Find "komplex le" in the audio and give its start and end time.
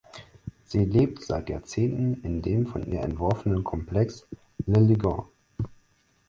3.63-4.79